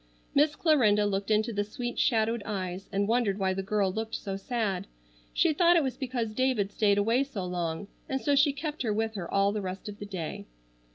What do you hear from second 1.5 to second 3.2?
the sweet shadowed eyes and